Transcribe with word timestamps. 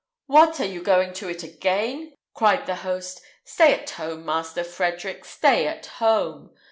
"What! 0.25 0.59
are 0.59 0.65
you 0.65 0.81
going 0.81 1.13
to 1.13 1.29
it 1.29 1.43
again?" 1.43 2.15
cried 2.33 2.65
the 2.65 2.77
host; 2.77 3.21
"stay 3.43 3.71
at 3.75 3.91
home, 3.91 4.25
Master 4.25 4.63
Frederick! 4.63 5.25
stay 5.25 5.67
at 5.67 5.85
home! 6.01 6.55